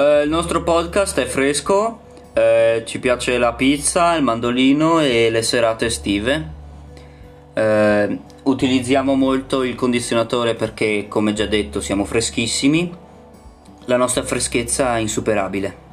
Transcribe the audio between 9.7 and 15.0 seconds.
condizionatore perché, come già detto, siamo freschissimi. La nostra freschezza è